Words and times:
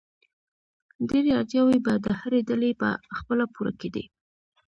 ډېری 1.07 1.31
اړتیاوې 1.39 1.77
به 1.85 1.93
د 2.05 2.07
هرې 2.19 2.39
ډلې 2.49 2.71
په 2.81 2.89
خپله 3.17 3.45
پوره 3.53 3.73
کېدې. 3.79 4.03